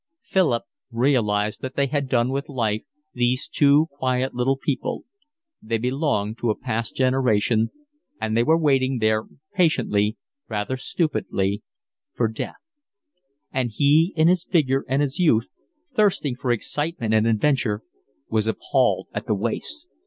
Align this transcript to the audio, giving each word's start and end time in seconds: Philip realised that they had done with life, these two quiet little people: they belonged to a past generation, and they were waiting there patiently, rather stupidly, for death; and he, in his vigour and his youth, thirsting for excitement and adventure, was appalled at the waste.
Philip 0.23 0.63
realised 0.91 1.61
that 1.61 1.75
they 1.75 1.85
had 1.85 2.09
done 2.09 2.29
with 2.31 2.49
life, 2.49 2.81
these 3.13 3.47
two 3.47 3.85
quiet 3.91 4.33
little 4.33 4.57
people: 4.57 5.03
they 5.61 5.77
belonged 5.77 6.39
to 6.39 6.49
a 6.49 6.57
past 6.57 6.95
generation, 6.95 7.69
and 8.19 8.35
they 8.35 8.41
were 8.41 8.57
waiting 8.57 8.97
there 8.97 9.25
patiently, 9.53 10.17
rather 10.49 10.75
stupidly, 10.75 11.61
for 12.15 12.27
death; 12.27 12.55
and 13.51 13.69
he, 13.75 14.11
in 14.17 14.27
his 14.27 14.43
vigour 14.43 14.83
and 14.87 15.03
his 15.03 15.19
youth, 15.19 15.45
thirsting 15.93 16.35
for 16.35 16.49
excitement 16.51 17.13
and 17.13 17.27
adventure, 17.27 17.83
was 18.27 18.47
appalled 18.47 19.07
at 19.13 19.27
the 19.27 19.35
waste. 19.35 19.87